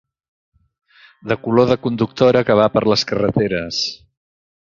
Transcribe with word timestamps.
De 1.31 1.37
color 1.43 1.67
de 1.73 1.77
conductora 1.83 2.43
que 2.49 2.57
va 2.63 2.67
per 2.77 2.85
les 2.93 3.05
carreteres 3.13 3.83